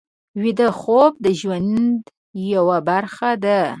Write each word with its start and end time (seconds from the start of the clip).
ویده 0.41 0.69
خوب 0.79 1.11
د 1.25 1.27
ژوند 1.39 2.01
یوه 2.53 2.77
برخه 2.89 3.31
ده 3.43 3.59